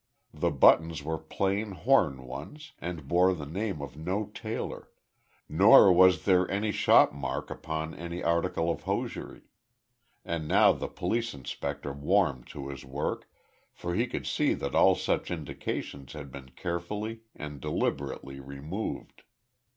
[0.33, 4.89] The buttons were plain horn ones, and bore the name of no tailor,
[5.47, 9.43] nor was there any shop mark upon any article of hosiery;
[10.25, 13.29] and now the police inspector warmed to his work,
[13.71, 19.21] for he could see that all such indications had been carefully and deliberately removed.